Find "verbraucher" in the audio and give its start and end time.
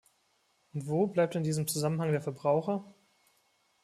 2.23-2.91